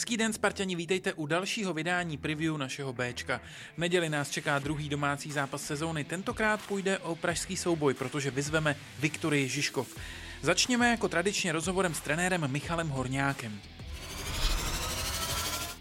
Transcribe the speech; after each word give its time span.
Hezký 0.00 0.16
den, 0.16 0.32
Spartani, 0.32 0.76
vítejte 0.76 1.12
u 1.12 1.26
dalšího 1.26 1.74
vydání 1.74 2.16
preview 2.16 2.56
našeho 2.56 2.92
Bčka. 2.92 3.40
V 3.74 3.78
neděli 3.78 4.08
nás 4.08 4.30
čeká 4.30 4.58
druhý 4.58 4.88
domácí 4.88 5.32
zápas 5.32 5.62
sezóny. 5.62 6.04
Tentokrát 6.04 6.60
půjde 6.68 6.98
o 6.98 7.14
pražský 7.14 7.56
souboj, 7.56 7.94
protože 7.94 8.30
vyzveme 8.30 8.76
Viktorii 8.98 9.48
Žižkov. 9.48 9.96
Začněme 10.42 10.90
jako 10.90 11.08
tradičně 11.08 11.52
rozhovorem 11.52 11.94
s 11.94 12.00
trenérem 12.00 12.50
Michalem 12.50 12.88
Horňákem. 12.88 13.60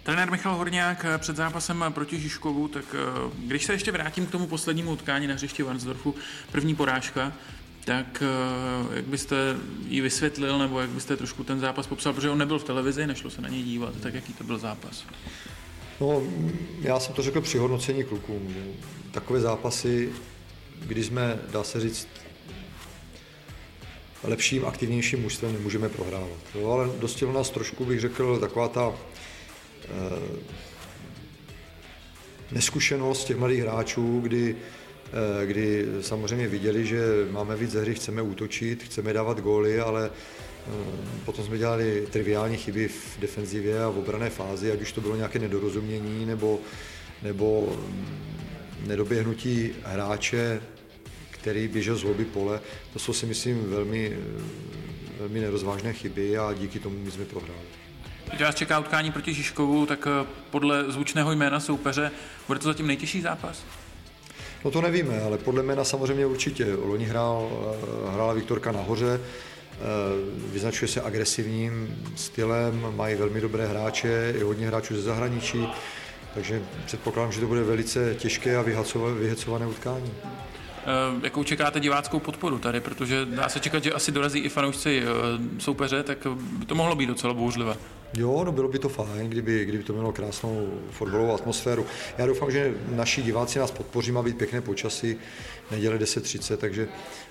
Trenér 0.03 0.31
Michal 0.31 0.55
Horňák 0.55 1.05
před 1.17 1.35
zápasem 1.35 1.85
proti 1.89 2.19
Žižkovu, 2.19 2.67
tak 2.67 2.85
eh, 2.93 3.31
když 3.37 3.65
se 3.65 3.73
ještě 3.73 3.91
vrátím 3.91 4.25
k 4.25 4.31
tomu 4.31 4.47
poslednímu 4.47 4.91
utkání 4.91 5.27
na 5.27 5.33
hřišti 5.33 5.63
Vansdorfu, 5.63 6.15
první 6.51 6.75
porážka, 6.75 7.33
tak 7.89 8.23
eh, 8.23 8.95
jak 8.95 9.05
byste 9.05 9.35
ji 9.87 10.01
vysvětlil, 10.01 10.57
nebo 10.59 10.79
jak 10.79 10.89
byste 10.89 11.17
trošku 11.17 11.43
ten 11.43 11.59
zápas 11.59 11.87
popsal, 11.87 12.13
protože 12.13 12.29
on 12.29 12.37
nebyl 12.37 12.59
v 12.59 12.63
televizi, 12.63 13.07
nešlo 13.07 13.29
se 13.29 13.41
na 13.41 13.49
něj 13.49 13.63
dívat, 13.63 13.93
tak 14.01 14.13
jaký 14.13 14.33
to 14.33 14.43
byl 14.43 14.57
zápas? 14.57 15.05
No, 16.01 16.21
já 16.81 16.99
jsem 16.99 17.13
to 17.13 17.21
řekl 17.21 17.41
při 17.41 17.57
hodnocení 17.57 18.03
klukům, 18.03 18.55
takové 19.11 19.39
zápasy, 19.41 20.09
kdy 20.79 21.03
jsme, 21.03 21.39
dá 21.51 21.63
se 21.63 21.79
říct, 21.79 22.07
lepším, 24.23 24.65
aktivnějším 24.65 25.21
mužstvem 25.21 25.53
nemůžeme 25.53 25.89
prohrávat. 25.89 26.39
Jo, 26.55 26.69
ale 26.69 26.89
dostilo 26.99 27.33
nás 27.33 27.49
trošku, 27.49 27.85
bych 27.85 27.99
řekl, 27.99 28.39
taková 28.39 28.67
ta 28.67 28.93
eh, 28.93 29.89
neskušenost 32.51 33.25
těch 33.25 33.37
mladých 33.37 33.61
hráčů, 33.61 34.19
kdy 34.19 34.55
kdy 35.45 35.85
samozřejmě 36.01 36.47
viděli, 36.47 36.85
že 36.85 37.01
máme 37.31 37.55
víc 37.55 37.73
hry, 37.73 37.95
chceme 37.95 38.21
útočit, 38.21 38.83
chceme 38.83 39.13
dávat 39.13 39.39
góly, 39.39 39.79
ale 39.79 40.09
eh, 40.09 40.71
potom 41.25 41.45
jsme 41.45 41.57
dělali 41.57 42.07
triviální 42.11 42.57
chyby 42.57 42.87
v 42.87 43.19
defenzivě 43.19 43.83
a 43.83 43.89
v 43.89 43.97
obrané 43.97 44.29
fázi, 44.29 44.71
ať 44.71 44.81
už 44.81 44.91
to 44.91 45.01
bylo 45.01 45.15
nějaké 45.15 45.39
nedorozumění 45.39 46.25
nebo, 46.25 46.59
nebo 47.23 47.77
mm, 47.87 48.07
nedoběhnutí 48.87 49.71
hráče, 49.83 50.61
který 51.29 51.67
běžel 51.67 51.95
z 51.95 52.03
hlouby 52.03 52.25
pole. 52.25 52.61
To 52.93 52.99
jsou 52.99 53.13
si 53.13 53.25
myslím 53.25 53.69
velmi, 53.69 54.17
velmi 55.19 55.39
nerozvážné 55.39 55.93
chyby 55.93 56.37
a 56.37 56.53
díky 56.53 56.79
tomu 56.79 56.99
my 56.99 57.11
jsme 57.11 57.25
prohráli. 57.25 57.79
Když 58.29 58.41
vás 58.41 58.55
čeká 58.55 58.79
utkání 58.79 59.11
proti 59.11 59.33
Žižkovu, 59.33 59.85
tak 59.85 60.07
eh, 60.07 60.27
podle 60.49 60.91
zvučného 60.91 61.31
jména 61.31 61.59
soupeře 61.59 62.11
bude 62.47 62.59
to 62.59 62.65
zatím 62.65 62.87
nejtěžší 62.87 63.21
zápas? 63.21 63.63
No 64.65 64.71
to 64.71 64.81
nevíme, 64.81 65.21
ale 65.21 65.37
podle 65.37 65.63
mě 65.63 65.75
samozřejmě 65.83 66.25
určitě. 66.25 66.73
Loni 66.83 67.05
hrál, 67.05 67.49
eh, 67.51 68.11
hrála 68.11 68.33
Viktorka 68.33 68.71
nahoře, 68.71 69.19
eh, 69.19 69.77
vyznačuje 70.51 70.87
se 70.89 71.01
agresivním 71.01 72.03
stylem, 72.15 72.93
mají 72.95 73.15
velmi 73.15 73.41
dobré 73.41 73.67
hráče, 73.67 74.33
i 74.37 74.43
hodně 74.43 74.67
hráčů 74.67 74.95
ze 74.95 75.01
zahraničí, 75.01 75.67
takže 76.33 76.61
předpokládám, 76.85 77.31
že 77.31 77.41
to 77.41 77.47
bude 77.47 77.63
velice 77.63 78.15
těžké 78.15 78.57
a 78.57 78.61
vyhecované 79.19 79.67
utkání. 79.67 80.13
Eh, 80.23 80.85
jakou 81.23 81.43
čekáte 81.43 81.79
diváckou 81.79 82.19
podporu 82.19 82.59
tady, 82.59 82.81
protože 82.81 83.25
dá 83.25 83.49
se 83.49 83.59
čekat, 83.59 83.83
že 83.83 83.91
asi 83.91 84.11
dorazí 84.11 84.39
i 84.39 84.49
fanoušci 84.49 85.03
soupeře, 85.59 86.03
tak 86.03 86.27
by 86.59 86.65
to 86.65 86.75
mohlo 86.75 86.95
být 86.95 87.05
docela 87.05 87.33
bouřlivé. 87.33 87.75
Jo, 88.13 88.43
no 88.45 88.51
bylo 88.51 88.67
by 88.67 88.79
to 88.79 88.89
fajn, 88.89 89.29
kdyby, 89.29 89.65
kdyby 89.65 89.83
to 89.83 89.93
mělo 89.93 90.11
krásnou 90.11 90.69
fotbalovou 90.91 91.33
atmosféru. 91.33 91.85
Já 92.17 92.25
doufám, 92.25 92.51
že 92.51 92.73
naši 92.91 93.21
diváci 93.21 93.59
nás 93.59 93.71
podpoří, 93.71 94.11
má 94.11 94.23
být 94.23 94.37
pěkné 94.37 94.61
počasí, 94.61 95.15
neděle 95.71 95.97
10.30, 95.97 96.57
takže 96.57 96.87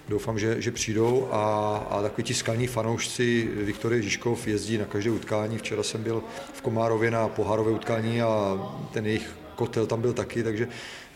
doufám, 0.08 0.38
že, 0.38 0.62
že 0.62 0.72
přijdou 0.72 1.28
a, 1.32 1.76
a 1.90 2.02
takový 2.02 2.22
ti 2.22 2.34
skalní 2.34 2.66
fanoušci 2.66 3.48
Viktorie 3.54 4.02
Žižkov 4.02 4.48
jezdí 4.48 4.78
na 4.78 4.84
každé 4.84 5.10
utkání. 5.10 5.58
Včera 5.58 5.82
jsem 5.82 6.02
byl 6.02 6.22
v 6.52 6.62
Komárově 6.62 7.10
na 7.10 7.28
pohárové 7.28 7.70
utkání 7.70 8.22
a 8.22 8.58
ten 8.92 9.06
jejich 9.06 9.36
kotel 9.54 9.86
tam 9.86 10.00
byl 10.00 10.12
taky, 10.12 10.42
takže 10.42 10.68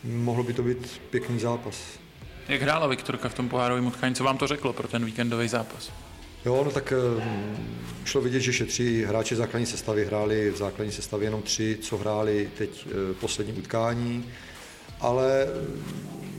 mohlo 0.03 0.43
by 0.43 0.53
to 0.53 0.63
být 0.63 1.01
pěkný 1.09 1.39
zápas. 1.39 1.75
Jak 2.47 2.61
hrála 2.61 2.87
Viktorka 2.87 3.29
v 3.29 3.33
tom 3.33 3.49
pohárovém 3.49 3.87
utkání? 3.87 4.15
Co 4.15 4.23
vám 4.23 4.37
to 4.37 4.47
řeklo 4.47 4.73
pro 4.73 4.87
ten 4.87 5.05
víkendový 5.05 5.47
zápas? 5.47 5.91
Jo, 6.45 6.63
no 6.65 6.71
tak 6.71 6.93
eh, 6.93 7.23
šlo 8.05 8.21
vidět, 8.21 8.39
že 8.39 8.53
šetří 8.53 9.03
hráči 9.03 9.35
základní 9.35 9.65
sestavy 9.65 10.05
hráli 10.05 10.51
v 10.51 10.57
základní 10.57 10.91
sestavě 10.91 11.27
jenom 11.27 11.41
tři, 11.41 11.77
co 11.81 11.97
hráli 11.97 12.49
teď 12.57 12.87
eh, 12.87 13.13
poslední 13.13 13.53
utkání, 13.53 14.29
ale 14.99 15.43
eh, 15.43 15.47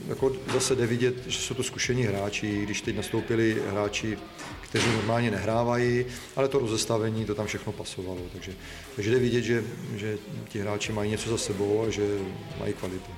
jako 0.07 0.31
zase 0.53 0.75
jde 0.75 0.87
vidět, 0.87 1.15
že 1.27 1.37
jsou 1.37 1.53
to 1.53 1.63
zkušení 1.63 2.03
hráči, 2.03 2.61
když 2.63 2.81
teď 2.81 2.95
nastoupili 2.95 3.61
hráči, 3.69 4.17
kteří 4.61 4.87
normálně 4.93 5.31
nehrávají, 5.31 6.05
ale 6.35 6.47
to 6.47 6.59
rozestavení, 6.59 7.25
to 7.25 7.35
tam 7.35 7.47
všechno 7.47 7.71
pasovalo, 7.71 8.21
takže, 8.33 8.53
takže 8.95 9.11
jde 9.11 9.19
vidět, 9.19 9.41
že, 9.41 9.63
že 9.95 10.17
ti 10.49 10.59
hráči 10.59 10.91
mají 10.91 11.11
něco 11.11 11.29
za 11.29 11.37
sebou 11.37 11.85
a 11.87 11.89
že 11.89 12.17
mají 12.59 12.73
kvalitu. 12.73 13.11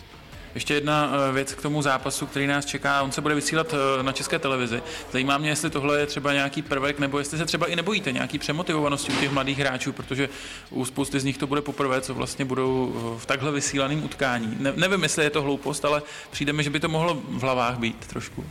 Ještě 0.58 0.74
jedna 0.74 1.12
eh, 1.30 1.32
věc 1.32 1.54
k 1.54 1.62
tomu 1.62 1.82
zápasu, 1.82 2.26
který 2.26 2.48
nás 2.48 2.66
čeká. 2.66 3.02
On 3.02 3.12
se 3.12 3.22
bude 3.22 3.36
vysílat 3.36 3.74
eh, 3.74 4.04
na 4.04 4.12
české 4.12 4.40
televizi. 4.40 4.82
Zajímá 5.12 5.38
mě, 5.38 5.50
jestli 5.50 5.70
tohle 5.70 6.00
je 6.00 6.06
třeba 6.06 6.34
nějaký 6.34 6.62
prvek, 6.62 7.00
nebo 7.00 7.20
jestli 7.20 7.38
se 7.38 7.46
třeba 7.46 7.66
i 7.66 7.76
nebojíte 7.76 8.12
nějaký 8.12 8.40
přemotivovanosti 8.40 9.12
u 9.12 9.16
těch 9.16 9.32
mladých 9.32 9.58
hráčů, 9.58 9.94
protože 9.94 10.30
u 10.70 10.86
spousty 10.86 11.20
z 11.20 11.24
nich 11.24 11.38
to 11.38 11.48
bude 11.48 11.62
poprvé, 11.62 12.02
co 12.02 12.14
vlastně 12.14 12.46
budou 12.46 12.94
eh, 12.96 13.20
v 13.20 13.26
takhle 13.26 13.52
vysílaném 13.52 14.04
utkání. 14.04 14.58
Ne, 14.60 14.74
nevím, 14.76 15.04
jestli 15.04 15.24
je 15.24 15.30
to 15.30 15.42
hloupost, 15.42 15.86
ale 15.86 16.02
přijde 16.32 16.54
mi, 16.54 16.64
že 16.64 16.70
by 16.70 16.80
to 16.80 16.90
mohlo 16.90 17.14
v 17.14 17.42
hlavách 17.42 17.78
být 17.78 18.08
trošku. 18.08 18.46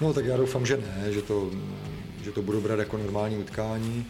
No 0.00 0.12
tak 0.12 0.24
já 0.24 0.36
doufám, 0.36 0.66
že 0.66 0.76
ne, 0.76 1.12
že 1.12 1.22
to, 1.22 1.50
že 2.24 2.32
to 2.32 2.42
budou 2.42 2.60
brát 2.60 2.78
jako 2.78 2.98
normální 2.98 3.36
utkání 3.36 4.06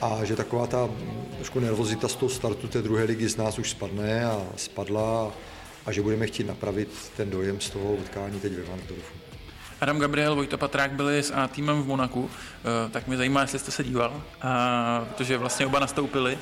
a 0.00 0.24
že 0.24 0.36
taková 0.36 0.66
ta 0.66 0.88
trošku 1.36 1.60
nervozita 1.60 2.08
z 2.08 2.14
toho 2.14 2.30
startu 2.30 2.68
té 2.68 2.82
druhé 2.82 3.04
ligy 3.04 3.28
z 3.28 3.36
nás 3.36 3.58
už 3.58 3.70
spadne 3.70 4.24
a 4.24 4.42
spadla 4.56 5.22
a 5.22 5.32
že 5.92 6.02
budeme 6.02 6.26
chtít 6.26 6.46
napravit 6.46 6.88
ten 7.16 7.30
dojem 7.30 7.60
z 7.60 7.70
toho 7.70 7.94
utkání 7.94 8.40
teď 8.40 8.52
ve 8.52 8.62
Vansdorfu. 8.62 9.14
Adam 9.80 9.98
Gabriel, 9.98 10.34
Vojta 10.34 10.56
Patrák 10.56 10.92
byli 10.92 11.18
s 11.18 11.32
A 11.34 11.48
týmem 11.48 11.82
v 11.82 11.86
Monaku, 11.86 12.30
eh, 12.30 12.90
tak 12.90 13.06
mě 13.06 13.16
zajímá, 13.16 13.40
jestli 13.40 13.58
jste 13.58 13.70
se 13.70 13.84
díval, 13.84 14.22
a, 14.42 15.04
protože 15.08 15.38
vlastně 15.38 15.66
oba 15.66 15.78
nastoupili. 15.78 16.38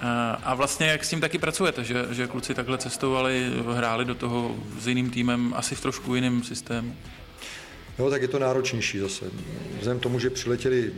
A, 0.00 0.40
a 0.44 0.54
vlastně 0.54 0.86
jak 0.86 1.04
s 1.04 1.10
tím 1.10 1.20
taky 1.20 1.38
pracujete, 1.38 1.84
že, 1.84 2.06
že 2.10 2.26
kluci 2.26 2.54
takhle 2.54 2.78
cestovali, 2.78 3.52
hráli 3.74 4.04
do 4.04 4.14
toho 4.14 4.56
s 4.78 4.86
jiným 4.86 5.10
týmem, 5.10 5.54
asi 5.56 5.74
v 5.74 5.80
trošku 5.80 6.14
jiném 6.14 6.42
systému? 6.42 6.96
Jo, 7.98 8.10
tak 8.10 8.22
je 8.22 8.28
to 8.28 8.38
náročnější 8.38 8.98
zase. 8.98 9.24
Vzhledem 9.78 10.00
tomu, 10.00 10.18
že 10.18 10.30
přiletěli 10.30 10.92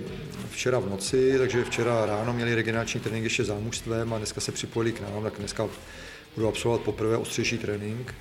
včera 0.51 0.79
v 0.79 0.91
noci, 0.91 1.35
takže 1.39 1.65
včera 1.65 2.07
ráno 2.07 2.33
měli 2.33 2.55
regenerační 2.55 3.01
trénink 3.01 3.25
ještě 3.25 3.45
zámužstvem 3.45 4.13
a 4.13 4.19
dneska 4.19 4.41
se 4.41 4.53
připojili 4.53 4.93
k 4.93 5.01
nám, 5.01 5.23
tak 5.23 5.35
dneska 5.39 5.69
budu 6.35 6.49
absolvovat 6.49 6.85
poprvé 6.85 7.17
ostřejší 7.17 7.59
trénink. 7.59 8.15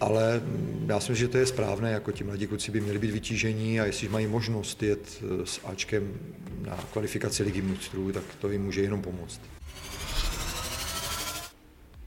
Ale 0.00 0.42
já 0.86 1.00
si 1.00 1.12
myslím, 1.12 1.26
že 1.26 1.32
to 1.32 1.38
je 1.38 1.46
správné, 1.46 1.90
jako 1.90 2.12
ti 2.12 2.24
mladí 2.24 2.46
kluci 2.46 2.70
by 2.70 2.80
měli 2.80 2.98
být 2.98 3.10
vytížení 3.10 3.80
a 3.80 3.84
jestli 3.84 4.08
mají 4.08 4.26
možnost 4.26 4.82
jet 4.82 5.22
eh, 5.22 5.46
s 5.46 5.60
Ačkem 5.64 6.12
na 6.60 6.78
kvalifikaci 6.92 7.42
ligy 7.42 7.62
mistrů, 7.62 8.12
tak 8.12 8.22
to 8.40 8.50
jim 8.50 8.64
může 8.64 8.82
jenom 8.82 9.02
pomoct. 9.02 9.40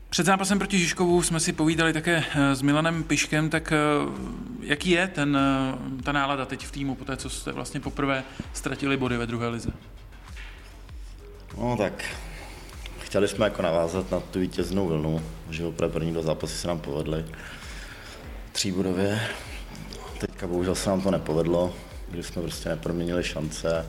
Před 0.10 0.26
zápasem 0.26 0.60
proti 0.60 0.80
Žižkovu 0.80 1.24
jsme 1.24 1.40
si 1.40 1.54
povídali 1.54 1.94
také 1.94 2.24
eh, 2.36 2.56
s 2.56 2.62
Milanem 2.62 3.04
Piškem, 3.04 3.50
tak 3.50 3.72
eh, 3.72 3.78
jaký 4.62 4.90
je 4.90 5.08
ten, 5.08 5.38
ta 6.04 6.12
nálada 6.12 6.46
teď 6.46 6.66
v 6.66 6.72
týmu 6.72 6.96
po 6.96 7.06
té, 7.06 7.18
co 7.18 7.30
jste 7.30 7.52
vlastně 7.52 7.80
poprvé 7.80 8.24
ztratili 8.54 8.98
body 8.98 9.18
ve 9.18 9.28
druhé 9.28 9.48
lize? 9.48 9.72
No 11.58 11.78
tak 11.78 12.04
chtěli 13.08 13.28
jsme 13.28 13.46
jako 13.46 13.62
navázat 13.62 14.12
na 14.12 14.20
tu 14.20 14.40
vítěznou 14.40 14.88
vlnu, 14.88 15.22
že 15.50 15.66
opravdu 15.66 15.94
první 15.94 16.14
dva 16.14 16.22
zápasy 16.22 16.58
se 16.58 16.68
nám 16.68 16.80
povedly. 16.80 17.26
Tříbudově. 18.52 19.20
Teďka 20.20 20.48
bohužel 20.48 20.76
se 20.76 20.90
nám 20.90 21.02
to 21.02 21.12
nepovedlo, 21.12 21.74
kdy 22.10 22.24
jsme 22.24 22.42
prostě 22.42 22.70
neproměnili 22.70 23.24
šance 23.24 23.86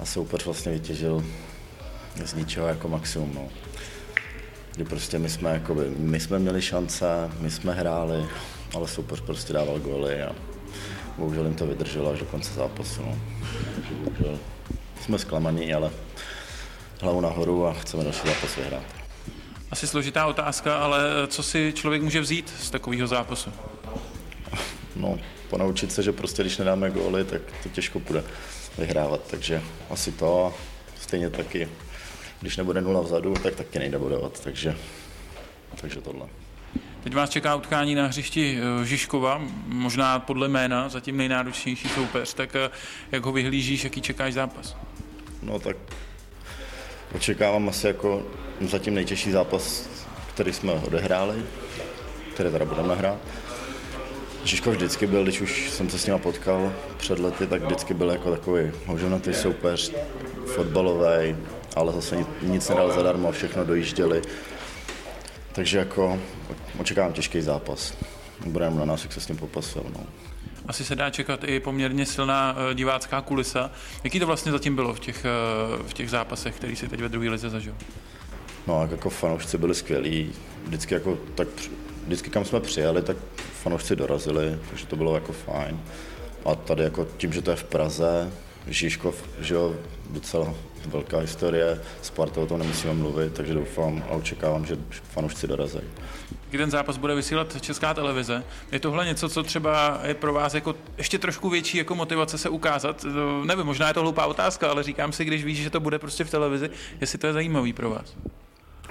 a 0.00 0.04
soupeř 0.04 0.44
vlastně 0.44 0.72
vytěžil 0.72 1.24
z 2.24 2.34
ničeho 2.34 2.66
jako 2.66 2.88
maximum. 2.88 3.34
No. 3.34 3.48
Kdy 4.74 4.84
prostě 4.84 5.18
my 5.18 5.28
jsme, 5.28 5.50
jakoby, 5.50 5.90
my 5.96 6.20
jsme 6.20 6.38
měli 6.38 6.62
šance, 6.62 7.30
my 7.40 7.50
jsme 7.50 7.74
hráli, 7.74 8.26
ale 8.74 8.88
soupeř 8.88 9.20
prostě 9.20 9.52
dával 9.52 9.78
góly 9.78 10.22
a 10.22 10.32
bohužel 11.18 11.44
jim 11.44 11.54
to 11.54 11.66
vydrželo 11.66 12.10
až 12.10 12.18
do 12.18 12.24
konce 12.24 12.54
zápasu. 12.54 13.02
No. 13.02 13.18
bohužel 14.04 14.38
jsme 15.00 15.18
zklamaní, 15.18 15.74
ale 15.74 15.90
hlavu 17.00 17.20
nahoru 17.20 17.66
a 17.66 17.72
chceme 17.72 18.04
další 18.04 18.28
zápas 18.28 18.56
vyhrát. 18.56 18.82
Asi 19.70 19.86
složitá 19.86 20.26
otázka, 20.26 20.78
ale 20.78 21.00
co 21.26 21.42
si 21.42 21.72
člověk 21.76 22.02
může 22.02 22.20
vzít 22.20 22.54
z 22.60 22.70
takového 22.70 23.06
zápasu? 23.06 23.50
No, 24.96 25.18
ponaučit 25.50 25.92
se, 25.92 26.02
že 26.02 26.12
prostě 26.12 26.42
když 26.42 26.58
nedáme 26.58 26.90
góly, 26.90 27.24
tak 27.24 27.42
to 27.62 27.68
těžko 27.68 28.00
bude 28.00 28.24
vyhrávat, 28.78 29.20
takže 29.30 29.62
asi 29.90 30.12
to 30.12 30.46
a 30.46 30.52
stejně 31.00 31.30
taky, 31.30 31.68
když 32.40 32.56
nebude 32.56 32.80
nula 32.80 33.00
vzadu, 33.00 33.34
tak 33.34 33.54
taky 33.54 33.78
nejde 33.78 33.98
bodovat, 33.98 34.40
takže, 34.40 34.76
takže 35.80 36.00
tohle. 36.00 36.26
Teď 37.02 37.14
vás 37.14 37.30
čeká 37.30 37.54
utkání 37.54 37.94
na 37.94 38.06
hřišti 38.06 38.58
eh, 38.58 38.84
Žižkova, 38.84 39.42
možná 39.66 40.18
podle 40.18 40.48
jména, 40.48 40.88
zatím 40.88 41.16
nejnáročnější 41.16 41.88
soupeř, 41.88 42.34
tak 42.34 42.54
eh, 42.56 42.70
jak 43.12 43.24
ho 43.24 43.32
vyhlížíš, 43.32 43.84
jaký 43.84 44.00
čekáš 44.02 44.34
zápas? 44.34 44.76
No 45.42 45.58
tak 45.58 45.76
Očekávám 47.14 47.68
asi 47.68 47.86
jako 47.86 48.22
zatím 48.60 48.94
nejtěžší 48.94 49.30
zápas, 49.30 49.88
který 50.34 50.52
jsme 50.52 50.72
odehráli, 50.72 51.42
který 52.34 52.50
teda 52.50 52.64
budeme 52.64 52.94
hrát. 52.94 53.18
Žižko 54.44 54.70
vždycky 54.70 55.06
byl, 55.06 55.22
když 55.22 55.40
už 55.40 55.70
jsem 55.70 55.90
se 55.90 55.98
s 55.98 56.06
ním 56.06 56.18
potkal 56.18 56.72
před 56.96 57.18
lety, 57.18 57.46
tak 57.46 57.62
vždycky 57.62 57.94
byl 57.94 58.10
jako 58.10 58.30
takový 58.30 58.70
hoženatý 58.86 59.34
soupeř, 59.34 59.92
fotbalový, 60.46 61.36
ale 61.76 61.92
zase 61.92 62.24
nic 62.42 62.68
nedal 62.68 62.92
zadarmo, 62.92 63.32
všechno 63.32 63.64
dojížděli. 63.64 64.22
Takže 65.52 65.78
jako 65.78 66.18
očekávám 66.78 67.12
těžký 67.12 67.40
zápas. 67.40 67.94
Budeme 68.46 68.76
na 68.76 68.84
nás, 68.84 69.02
jak 69.02 69.12
se 69.12 69.20
s 69.20 69.26
tím 69.26 69.36
popasujeme. 69.36 69.90
No. 69.94 70.06
Asi 70.68 70.84
se 70.84 70.96
dá 70.96 71.10
čekat 71.10 71.44
i 71.44 71.60
poměrně 71.60 72.06
silná 72.06 72.56
eh, 72.70 72.74
divácká 72.74 73.20
kulisa. 73.20 73.70
Jaký 74.04 74.20
to 74.20 74.26
vlastně 74.26 74.52
zatím 74.52 74.74
bylo 74.74 74.94
v 74.94 75.00
těch, 75.00 75.24
eh, 75.24 75.82
v 75.88 75.94
těch 75.94 76.10
zápasech, 76.10 76.56
který 76.56 76.76
si 76.76 76.88
teď 76.88 77.00
ve 77.00 77.08
druhé 77.08 77.28
lize 77.28 77.50
zažil? 77.50 77.74
No, 78.66 78.88
jako 78.90 79.10
fanoušci 79.10 79.58
byli 79.58 79.74
skvělí. 79.74 80.32
Vždycky 80.66 80.94
jako 80.94 81.18
tak 81.34 81.48
vždycky 82.06 82.30
kam 82.30 82.44
jsme 82.44 82.60
přijeli, 82.60 83.02
tak 83.02 83.16
fanoušci 83.62 83.96
dorazili, 83.96 84.58
takže 84.70 84.86
to 84.86 84.96
bylo 84.96 85.14
jako 85.14 85.32
fajn. 85.32 85.80
A 86.44 86.54
tady 86.54 86.82
jako 86.82 87.08
tím, 87.16 87.32
že 87.32 87.42
to 87.42 87.50
je 87.50 87.56
v 87.56 87.64
Praze, 87.64 88.32
Žižkov, 88.66 89.14
že 89.40 89.54
jo, 89.54 89.74
docela 90.10 90.54
velká 90.86 91.18
historie, 91.18 91.80
Sparta 92.02 92.40
o 92.40 92.46
tom 92.46 92.58
nemusíme 92.58 92.94
mluvit, 92.94 93.32
takže 93.32 93.54
doufám 93.54 94.04
a 94.08 94.10
očekávám, 94.10 94.66
že 94.66 94.76
fanoušci 95.02 95.46
dorazí. 95.46 95.80
Kdy 96.50 96.58
ten 96.58 96.70
zápas 96.70 96.96
bude 96.96 97.14
vysílat 97.14 97.60
Česká 97.60 97.94
televize. 97.94 98.44
Je 98.72 98.80
tohle 98.80 99.06
něco, 99.06 99.28
co 99.28 99.42
třeba 99.42 100.00
je 100.04 100.14
pro 100.14 100.32
vás 100.32 100.54
jako 100.54 100.74
ještě 100.98 101.18
trošku 101.18 101.50
větší 101.50 101.78
jako 101.78 101.94
motivace 101.94 102.38
se 102.38 102.48
ukázat? 102.48 103.06
Nevím, 103.44 103.66
možná 103.66 103.88
je 103.88 103.94
to 103.94 104.00
hloupá 104.00 104.26
otázka, 104.26 104.70
ale 104.70 104.82
říkám 104.82 105.12
si, 105.12 105.24
když 105.24 105.44
víš, 105.44 105.58
že 105.58 105.70
to 105.70 105.80
bude 105.80 105.98
prostě 105.98 106.24
v 106.24 106.30
televizi, 106.30 106.70
jestli 107.00 107.18
to 107.18 107.26
je 107.26 107.32
zajímavý 107.32 107.72
pro 107.72 107.90
vás. 107.90 108.16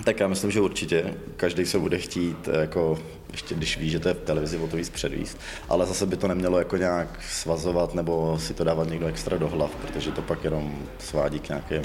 Tak 0.03 0.19
já 0.19 0.27
myslím, 0.27 0.51
že 0.51 0.61
určitě. 0.61 1.13
Každý 1.37 1.65
se 1.65 1.79
bude 1.79 1.97
chtít, 1.97 2.49
jako, 2.61 2.99
ještě 3.31 3.55
když 3.55 3.77
ví, 3.77 3.89
že 3.89 3.99
to 3.99 4.07
je 4.07 4.13
v 4.13 4.21
televizi, 4.21 4.57
o 4.57 4.67
to 4.67 4.77
víc 4.77 4.89
předvíst. 4.89 5.39
Ale 5.69 5.85
zase 5.85 6.05
by 6.05 6.17
to 6.17 6.27
nemělo 6.27 6.59
jako 6.59 6.77
nějak 6.77 7.23
svazovat 7.23 7.93
nebo 7.93 8.39
si 8.39 8.53
to 8.53 8.63
dávat 8.63 8.89
někdo 8.89 9.07
extra 9.07 9.37
do 9.37 9.47
hlav, 9.47 9.75
protože 9.75 10.11
to 10.11 10.21
pak 10.21 10.43
jenom 10.43 10.87
svádí 10.99 11.39
k 11.39 11.49
nějakým 11.49 11.83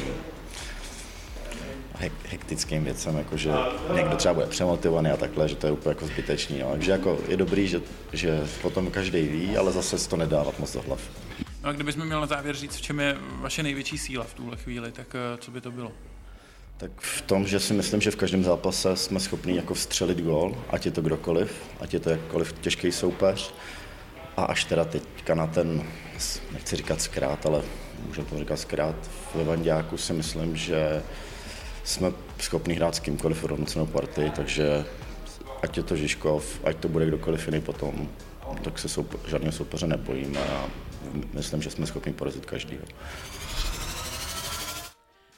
hektickým 2.24 2.84
věcem, 2.84 3.16
jako 3.16 3.36
že 3.36 3.50
někdo 3.94 4.16
třeba 4.16 4.34
bude 4.34 4.46
přemotivovaný 4.46 5.10
a 5.10 5.16
takhle, 5.16 5.48
že 5.48 5.56
to 5.56 5.66
je 5.66 5.72
úplně 5.72 5.90
jako 5.90 6.06
zbytečný. 6.06 6.58
No. 6.58 6.70
Takže 6.70 6.92
jako 6.92 7.18
je 7.28 7.36
dobrý, 7.36 7.68
že, 7.68 7.80
že 8.12 8.40
potom 8.62 8.90
každý 8.90 9.22
ví, 9.22 9.56
ale 9.56 9.72
zase 9.72 10.08
to 10.08 10.16
nedávat 10.16 10.58
moc 10.58 10.72
do 10.72 10.82
hlav. 10.82 11.00
No 11.62 11.68
a 11.68 11.72
kdybychom 11.72 12.06
měl 12.06 12.20
na 12.20 12.26
závěr 12.26 12.56
říct, 12.56 12.76
v 12.76 12.80
čem 12.80 13.00
je 13.00 13.16
vaše 13.20 13.62
největší 13.62 13.98
síla 13.98 14.24
v 14.24 14.34
tuhle 14.34 14.56
chvíli, 14.56 14.92
tak 14.92 15.06
eh, 15.14 15.38
co 15.38 15.50
by 15.50 15.60
to 15.60 15.70
bylo? 15.70 15.92
Tak 16.80 16.90
v 17.00 17.22
tom, 17.22 17.46
že 17.46 17.60
si 17.60 17.74
myslím, 17.74 18.00
že 18.00 18.10
v 18.10 18.16
každém 18.16 18.44
zápase 18.44 18.96
jsme 18.96 19.20
schopni 19.20 19.56
jako 19.56 19.74
vstřelit 19.74 20.20
gól, 20.20 20.56
ať 20.70 20.86
je 20.86 20.92
to 20.92 21.02
kdokoliv, 21.02 21.52
ať 21.80 21.94
je 21.94 22.00
to 22.00 22.10
jakkoliv 22.10 22.52
těžký 22.60 22.92
soupeř. 22.92 23.54
A 24.36 24.44
až 24.44 24.64
teda 24.64 24.84
teďka 24.84 25.34
na 25.34 25.46
ten, 25.46 25.82
nechci 26.52 26.76
říkat 26.76 27.00
zkrát, 27.00 27.46
ale 27.46 27.62
můžu 28.06 28.24
to 28.24 28.38
říkat 28.38 28.56
zkrát, 28.56 28.96
ve 29.34 29.44
Vandiáku 29.44 29.96
si 29.96 30.12
myslím, 30.12 30.56
že 30.56 31.02
jsme 31.84 32.12
schopni 32.40 32.74
hrát 32.74 32.94
s 32.94 33.00
kýmkoliv 33.00 33.44
rovnocenou 33.44 33.86
partii, 33.86 34.30
takže 34.30 34.84
ať 35.62 35.76
je 35.76 35.82
to 35.82 35.96
Žižkov, 35.96 36.60
ať 36.64 36.76
to 36.76 36.88
bude 36.88 37.06
kdokoliv 37.06 37.46
jiný 37.46 37.60
potom, 37.60 38.08
tak 38.62 38.78
se 38.78 38.88
soupe- 38.88 39.28
žádného 39.28 39.52
soupeře 39.52 39.86
nebojíme 39.86 40.40
a 40.40 40.66
myslím, 41.32 41.62
že 41.62 41.70
jsme 41.70 41.86
schopni 41.86 42.12
porazit 42.12 42.46
každého. 42.46 42.84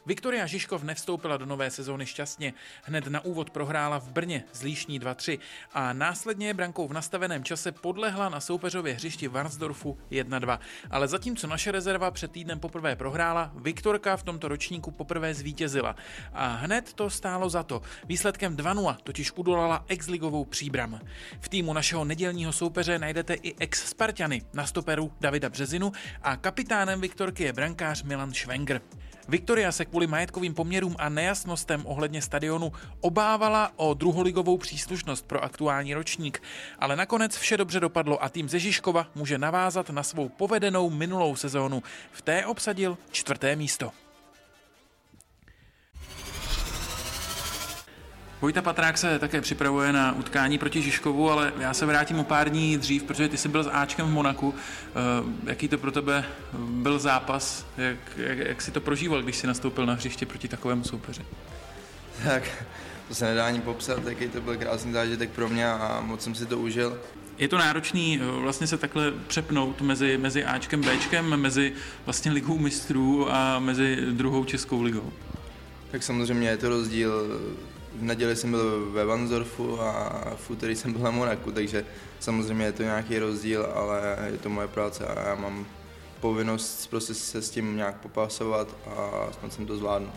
Viktoria 0.07 0.47
Žižkov 0.47 0.83
nevstoupila 0.83 1.37
do 1.37 1.47
nové 1.47 1.71
sezóny 1.71 2.07
šťastně. 2.07 2.55
Hned 2.83 3.07
na 3.07 3.21
úvod 3.25 3.51
prohrála 3.51 3.99
v 3.99 4.09
Brně 4.09 4.45
z 4.53 4.63
Líšní 4.63 5.01
2-3 5.01 5.39
a 5.73 5.93
následně 5.93 6.55
brankou 6.55 6.89
v 6.89 6.93
nastaveném 6.93 7.45
čase 7.45 7.73
podlehla 7.73 8.29
na 8.29 8.41
soupeřově 8.41 8.95
hřišti 8.95 9.29
Varnsdorfu 9.29 9.99
1-2. 10.11 10.59
Ale 10.91 11.09
zatímco 11.09 11.47
naše 11.47 11.73
rezerva 11.73 12.11
před 12.11 12.33
týdnem 12.33 12.61
poprvé 12.61 12.97
prohrála, 12.97 13.53
Viktorka 13.55 14.17
v 14.17 14.23
tomto 14.23 14.49
ročníku 14.49 14.91
poprvé 14.91 15.35
zvítězila. 15.35 15.97
A 16.33 16.47
hned 16.47 16.93
to 16.93 17.11
stálo 17.11 17.51
za 17.51 17.63
to. 17.63 17.83
Výsledkem 18.05 18.57
2-0 18.57 18.97
totiž 19.03 19.33
udolala 19.33 19.85
exligovou 19.89 20.45
příbram. 20.45 21.01
V 21.41 21.49
týmu 21.49 21.73
našeho 21.73 22.05
nedělního 22.05 22.53
soupeře 22.53 22.99
najdete 22.99 23.35
i 23.35 23.55
ex-Spartany 23.59 24.43
na 24.53 24.67
stoperu 24.67 25.13
Davida 25.21 25.49
Březinu 25.49 25.93
a 26.23 26.37
kapitánem 26.37 27.01
Viktorky 27.01 27.45
je 27.45 27.53
brankář 27.53 28.03
Milan 28.03 28.33
Schwenger. 28.33 28.81
Viktoria 29.29 29.73
se 29.73 29.85
kvůli 29.85 30.07
majetkovým 30.07 30.55
poměrům 30.55 30.97
a 30.99 31.09
nejasnostem 31.09 31.83
ohledně 31.87 32.23
stadionu 32.23 32.73
obávala 33.01 33.73
o 33.77 33.95
druholigovou 33.95 34.59
příslušnost 34.59 35.27
pro 35.27 35.45
aktuální 35.45 35.95
ročník, 35.95 36.43
ale 36.79 36.97
nakonec 36.97 37.37
vše 37.37 37.57
dobře 37.57 37.81
dopadlo 37.81 38.25
a 38.25 38.29
tým 38.29 38.49
ze 38.49 38.59
Žižkova 38.59 39.07
může 39.15 39.39
navázat 39.39 39.91
na 39.91 40.03
svou 40.03 40.29
povedenou 40.29 40.91
minulou 40.91 41.37
sezónu. 41.37 41.83
V 42.13 42.23
té 42.23 42.47
obsadil 42.47 42.99
čtvrté 43.11 43.57
místo. 43.57 43.93
Vojta 48.43 48.63
Patrák 48.63 48.99
se 48.99 49.19
také 49.19 49.41
připravuje 49.41 49.93
na 49.93 50.13
utkání 50.13 50.59
proti 50.59 50.83
Žižkovu, 50.83 51.31
ale 51.31 51.53
já 51.59 51.75
se 51.75 51.87
vrátím 51.87 52.19
o 52.19 52.25
pár 52.25 52.51
dní 52.51 52.79
dřív, 52.79 53.03
protože 53.03 53.29
ty 53.29 53.37
jsi 53.37 53.49
byl 53.49 53.63
s 53.63 53.71
Ačkem 53.73 54.07
v 54.07 54.11
Monaku. 54.11 54.55
Eh, 54.55 55.51
jaký 55.51 55.69
to 55.69 55.79
pro 55.79 55.93
tebe 55.93 56.25
byl 56.59 56.99
zápas? 56.99 57.67
Jak, 57.77 57.99
jak, 58.17 58.39
jak 58.39 58.63
jsi 58.63 58.71
to 58.71 58.81
prožíval, 58.81 59.23
když 59.23 59.37
jsi 59.37 59.47
nastoupil 59.47 59.87
na 59.87 59.95
hřiště 59.95 60.27
proti 60.27 60.49
takovému 60.49 60.85
soupeři? 60.85 61.23
Tak, 62.25 62.65
to 63.09 63.15
se 63.15 63.25
nedá 63.25 63.47
ani 63.47 63.61
popsat, 63.61 64.07
jaký 64.07 64.29
to 64.29 64.41
byl 64.41 64.57
krásný 64.57 64.93
zážitek 64.93 65.31
pro 65.31 65.49
mě 65.49 65.67
a 65.67 66.01
moc 66.01 66.23
jsem 66.23 66.35
si 66.35 66.47
to 66.47 66.59
užil. 66.59 66.99
Je 67.39 67.49
to 67.49 67.59
náročný 67.59 68.21
eh, 68.23 68.41
vlastně 68.41 68.67
se 68.67 68.79
takhle 68.79 69.13
přepnout 69.27 69.81
mezi, 69.81 70.19
mezi 70.19 70.45
Ačkem, 70.45 70.81
Bčkem, 70.81 71.37
mezi 71.37 71.73
vlastně 72.05 72.33
ligou 72.33 72.59
mistrů 72.59 73.33
a 73.33 73.59
mezi 73.59 73.97
druhou 74.11 74.45
českou 74.45 74.83
ligou? 74.83 75.13
Tak 75.91 76.03
samozřejmě 76.03 76.49
je 76.49 76.57
to 76.57 76.69
rozdíl 76.69 77.13
v 77.99 78.03
neděli 78.03 78.37
jsem 78.37 78.51
byl 78.51 78.91
ve 78.91 79.05
Vanzorfu 79.05 79.81
a 79.81 80.23
v 80.37 80.51
úterý 80.51 80.77
jsem 80.77 80.93
byl 80.93 81.03
na 81.03 81.11
Monaku, 81.11 81.53
takže 81.53 81.85
samozřejmě 82.21 82.65
je 82.65 82.73
to 82.73 82.83
nějaký 82.83 83.19
rozdíl, 83.19 83.67
ale 83.75 84.19
je 84.33 84.39
to 84.39 84.49
moje 84.49 84.69
práce 84.69 85.07
a 85.07 85.29
já 85.29 85.35
mám 85.35 85.67
povinnost 86.21 86.87
prostě 86.91 87.15
se 87.15 87.43
s 87.43 87.51
tím 87.51 87.77
nějak 87.77 87.97
popasovat 87.97 88.69
a 88.87 89.29
snad 89.41 89.53
jsem 89.53 89.67
to 89.67 89.77
zvládnu. 89.77 90.11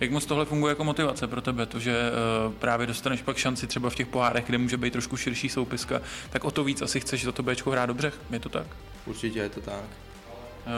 Jak 0.00 0.10
moc 0.10 0.26
tohle 0.26 0.44
funguje 0.44 0.70
jako 0.70 0.84
motivace 0.84 1.26
pro 1.26 1.40
tebe, 1.40 1.66
to, 1.66 1.80
že 1.80 2.10
uh, 2.46 2.52
právě 2.52 2.86
dostaneš 2.86 3.22
pak 3.22 3.36
šanci 3.36 3.66
třeba 3.66 3.90
v 3.90 3.94
těch 3.94 4.06
pohárech, 4.06 4.44
kde 4.46 4.58
může 4.58 4.76
být 4.76 4.92
trošku 4.92 5.16
širší 5.16 5.48
soupiska, 5.48 6.00
tak 6.30 6.44
o 6.44 6.50
to 6.50 6.64
víc 6.64 6.82
asi 6.82 7.00
chceš 7.00 7.24
za 7.24 7.32
to 7.32 7.42
Bčko 7.42 7.70
hrát 7.70 7.86
dobře, 7.86 8.12
je 8.30 8.40
to 8.40 8.48
tak? 8.48 8.66
Určitě 9.06 9.38
je 9.38 9.48
to 9.48 9.60
tak. 9.60 9.84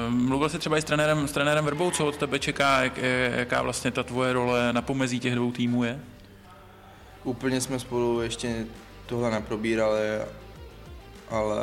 Uh, 0.09 0.14
mluvil 0.14 0.49
jsi 0.49 0.59
třeba 0.59 0.78
i 0.78 0.82
s 0.82 0.85
trenérem, 0.85 1.28
s 1.28 1.32
trenérem 1.32 1.64
Verbou, 1.64 1.90
co 1.90 2.06
od 2.06 2.16
tebe 2.16 2.38
čeká, 2.38 2.82
jak, 2.82 2.99
jaká 3.37 3.62
vlastně 3.62 3.90
ta 3.90 4.02
tvoje 4.02 4.32
role 4.32 4.73
na 4.73 4.82
pomezí 4.82 5.20
těch 5.20 5.35
dvou 5.35 5.52
týmů 5.52 5.85
je? 5.85 6.00
Úplně 7.25 7.61
jsme 7.61 7.78
spolu 7.78 8.21
ještě 8.21 8.66
tohle 9.07 9.31
neprobírali, 9.31 10.00
ale 11.31 11.59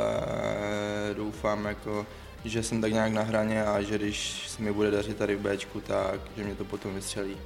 doufám, 1.16 1.64
jako, 1.64 2.06
že 2.44 2.62
jsem 2.62 2.80
tak 2.80 2.92
nějak 2.92 3.12
na 3.12 3.22
hraně 3.22 3.64
a 3.64 3.82
že 3.82 3.98
když 3.98 4.48
se 4.48 4.62
mi 4.62 4.72
bude 4.72 4.90
dařit 4.90 5.16
tady 5.16 5.36
v 5.36 5.40
Bčku, 5.40 5.80
tak 5.80 6.20
že 6.36 6.44
mě 6.44 6.54
to 6.54 6.64
potom 6.64 6.94
vystřelí. 6.94 7.36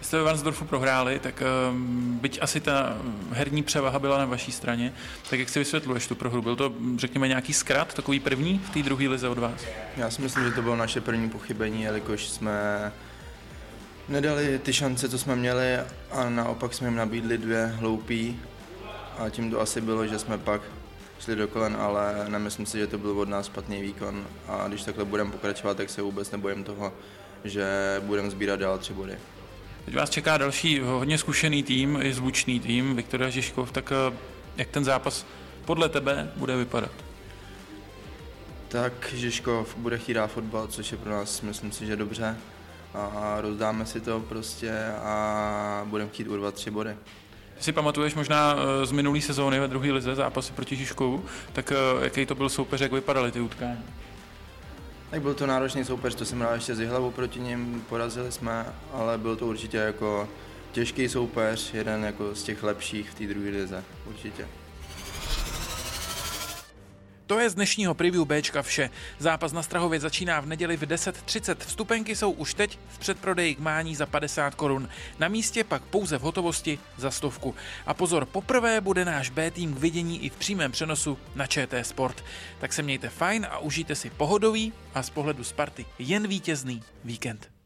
Jste 0.00 0.16
ve 0.16 0.22
Vansdorfu 0.22 0.64
prohráli, 0.64 1.18
tak 1.18 1.42
um, 1.70 2.18
byť 2.22 2.38
asi 2.42 2.60
ta 2.60 2.96
herní 3.30 3.62
převaha 3.62 3.98
byla 3.98 4.18
na 4.18 4.24
vaší 4.24 4.52
straně, 4.52 4.92
tak 5.30 5.38
jak 5.38 5.48
si 5.48 5.58
vysvětluješ 5.58 6.06
tu 6.06 6.14
prohru? 6.14 6.42
Byl 6.42 6.56
to, 6.56 6.72
řekněme, 6.96 7.28
nějaký 7.28 7.52
zkrat, 7.52 7.94
takový 7.94 8.20
první 8.20 8.58
v 8.58 8.70
té 8.70 8.82
druhé 8.82 9.08
lize 9.08 9.28
od 9.28 9.38
vás? 9.38 9.64
Já 9.96 10.10
si 10.10 10.22
myslím, 10.22 10.44
že 10.44 10.50
to 10.50 10.62
bylo 10.62 10.76
naše 10.76 11.00
první 11.00 11.30
pochybení, 11.30 11.82
jelikož 11.82 12.28
jsme 12.28 12.92
nedali 14.10 14.58
ty 14.58 14.72
šance, 14.72 15.08
co 15.08 15.18
jsme 15.18 15.36
měli 15.36 15.76
a 16.10 16.28
naopak 16.30 16.74
jsme 16.74 16.86
jim 16.86 16.96
nabídli 16.96 17.38
dvě 17.38 17.66
hloupý 17.66 18.40
a 19.18 19.28
tím 19.30 19.50
to 19.50 19.60
asi 19.60 19.80
bylo, 19.80 20.06
že 20.06 20.18
jsme 20.18 20.38
pak 20.38 20.62
šli 21.20 21.36
do 21.36 21.48
kolen, 21.48 21.76
ale 21.80 22.26
nemyslím 22.28 22.66
si, 22.66 22.78
že 22.78 22.86
to 22.86 22.98
byl 22.98 23.20
od 23.20 23.28
nás 23.28 23.46
špatný 23.46 23.82
výkon 23.82 24.26
a 24.48 24.68
když 24.68 24.82
takhle 24.82 25.04
budeme 25.04 25.30
pokračovat, 25.30 25.76
tak 25.76 25.90
se 25.90 26.02
vůbec 26.02 26.30
nebojím 26.30 26.64
toho, 26.64 26.92
že 27.44 27.66
budeme 28.04 28.30
sbírat 28.30 28.60
dál 28.60 28.78
tři 28.78 28.92
body. 28.92 29.18
Teď 29.84 29.94
vás 29.94 30.10
čeká 30.10 30.38
další 30.38 30.80
hodně 30.80 31.18
zkušený 31.18 31.62
tým, 31.62 31.98
i 32.02 32.12
zvučný 32.12 32.60
tým, 32.60 32.96
Viktoria 32.96 33.30
Žižkov, 33.30 33.72
tak 33.72 33.92
eh, 33.92 34.16
jak 34.56 34.68
ten 34.68 34.84
zápas 34.84 35.26
podle 35.64 35.88
tebe 35.88 36.30
bude 36.36 36.56
vypadat? 36.56 36.92
Tak 38.68 38.92
Žižkov 39.14 39.76
bude 39.76 39.98
chtít 39.98 40.16
fotbal, 40.26 40.66
což 40.66 40.92
je 40.92 40.98
pro 40.98 41.10
nás, 41.10 41.40
myslím 41.42 41.72
si, 41.72 41.86
že 41.86 41.96
dobře 41.96 42.36
a 42.94 43.36
rozdáme 43.40 43.86
si 43.86 44.00
to 44.00 44.20
prostě 44.20 44.72
a 45.02 45.82
budeme 45.84 46.10
chtít 46.10 46.28
urvat 46.28 46.54
tři 46.54 46.70
body. 46.70 46.96
Si 47.60 47.72
pamatuješ 47.72 48.14
možná 48.14 48.56
eh, 48.56 48.86
z 48.86 48.92
minulé 48.92 49.20
sezóny 49.20 49.60
ve 49.60 49.68
druhé 49.68 49.92
lize 49.92 50.14
zápasy 50.14 50.52
proti 50.52 50.76
Žižkovu, 50.76 51.24
tak 51.52 51.72
eh, 51.72 52.04
jaký 52.04 52.26
to 52.26 52.34
byl 52.34 52.48
soupeř, 52.48 52.80
jak 52.80 52.92
vypadaly 52.92 53.32
ty 53.32 53.40
utkání? 53.40 53.84
Tak 55.10 55.22
byl 55.22 55.34
to 55.34 55.46
náročný 55.46 55.84
soupeř, 55.84 56.14
to 56.14 56.24
jsem 56.24 56.40
hrál 56.40 56.54
ještě 56.54 56.74
z 56.74 56.88
hlavou 56.88 57.10
proti 57.10 57.40
ním, 57.40 57.84
porazili 57.88 58.32
jsme, 58.32 58.66
ale 58.92 59.18
byl 59.18 59.36
to 59.36 59.46
určitě 59.46 59.76
jako 59.76 60.28
těžký 60.72 61.08
soupeř, 61.08 61.74
jeden 61.74 62.04
jako 62.04 62.34
z 62.34 62.42
těch 62.42 62.62
lepších 62.62 63.10
v 63.10 63.14
té 63.14 63.26
druhé 63.26 63.50
lize, 63.50 63.84
určitě. 64.06 64.48
To 67.30 67.38
je 67.38 67.50
z 67.50 67.54
dnešního 67.54 67.94
preview 67.94 68.24
Bčka 68.24 68.62
vše. 68.62 68.90
Zápas 69.18 69.52
na 69.52 69.62
Strahově 69.62 70.00
začíná 70.00 70.40
v 70.40 70.46
neděli 70.46 70.76
v 70.76 70.82
10.30. 70.82 71.56
Vstupenky 71.58 72.16
jsou 72.16 72.30
už 72.30 72.54
teď 72.54 72.78
v 72.88 72.98
předprodeji 72.98 73.54
k 73.54 73.58
mání 73.58 73.96
za 73.96 74.06
50 74.06 74.54
korun. 74.54 74.88
Na 75.18 75.28
místě 75.28 75.64
pak 75.64 75.82
pouze 75.82 76.18
v 76.18 76.22
hotovosti 76.22 76.78
za 76.96 77.10
stovku. 77.10 77.54
A 77.86 77.94
pozor, 77.94 78.26
poprvé 78.26 78.80
bude 78.80 79.04
náš 79.04 79.30
B 79.30 79.50
tým 79.50 79.74
k 79.74 79.78
vidění 79.78 80.24
i 80.24 80.28
v 80.28 80.36
přímém 80.36 80.72
přenosu 80.72 81.18
na 81.34 81.46
ČT 81.46 81.86
Sport. 81.86 82.24
Tak 82.58 82.72
se 82.72 82.82
mějte 82.82 83.08
fajn 83.08 83.46
a 83.50 83.58
užijte 83.58 83.94
si 83.94 84.10
pohodový 84.10 84.72
a 84.94 85.02
z 85.02 85.10
pohledu 85.10 85.44
Sparty 85.44 85.86
jen 85.98 86.28
vítězný 86.28 86.82
víkend. 87.04 87.59